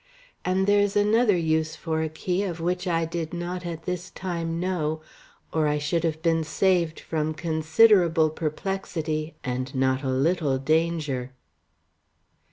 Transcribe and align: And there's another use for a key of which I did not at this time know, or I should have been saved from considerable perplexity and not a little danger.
And 0.43 0.65
there's 0.65 0.95
another 0.95 1.37
use 1.37 1.75
for 1.75 2.01
a 2.01 2.09
key 2.09 2.41
of 2.41 2.59
which 2.59 2.87
I 2.87 3.05
did 3.05 3.35
not 3.35 3.67
at 3.67 3.83
this 3.83 4.09
time 4.09 4.59
know, 4.59 5.01
or 5.53 5.67
I 5.67 5.77
should 5.77 6.03
have 6.03 6.23
been 6.23 6.43
saved 6.43 6.99
from 6.99 7.35
considerable 7.35 8.31
perplexity 8.31 9.35
and 9.43 9.75
not 9.75 10.01
a 10.01 10.09
little 10.09 10.57
danger. 10.57 11.33